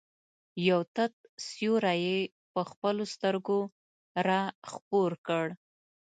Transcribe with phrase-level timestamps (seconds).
[0.69, 1.13] یو تت
[1.47, 2.17] سیوری یې
[2.53, 3.59] په خپلو سترګو
[4.27, 5.45] را خپور کړ.